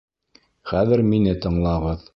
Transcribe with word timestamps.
—Хәҙер 0.71 1.05
мине 1.11 1.37
тыңлағыҙ. 1.47 2.07